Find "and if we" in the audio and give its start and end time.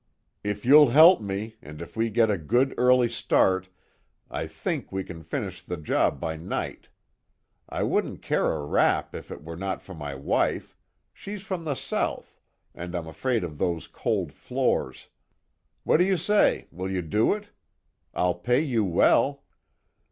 1.61-2.09